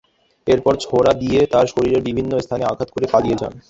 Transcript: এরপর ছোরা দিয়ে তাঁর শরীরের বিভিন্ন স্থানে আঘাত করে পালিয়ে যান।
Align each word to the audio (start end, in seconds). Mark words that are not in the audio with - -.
এরপর 0.47 0.73
ছোরা 0.83 1.11
দিয়ে 1.21 1.39
তাঁর 1.53 1.65
শরীরের 1.73 2.05
বিভিন্ন 2.07 2.31
স্থানে 2.39 2.63
আঘাত 2.65 2.89
করে 2.91 3.07
পালিয়ে 3.13 3.39
যান। 3.41 3.53